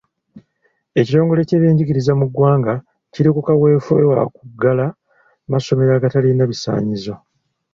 [0.99, 2.73] Ekitongole ky’ebyenjigiriza mu ggwanga
[3.13, 4.85] kiri ku kaweefube wa kuggala
[5.51, 7.13] masomero agatalina bisaanyizo.